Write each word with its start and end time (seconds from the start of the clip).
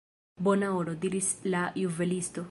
Bona 0.45 0.69
oro, 0.77 0.95
diris 1.03 1.29
la 1.55 1.61
juvelisto. 1.83 2.39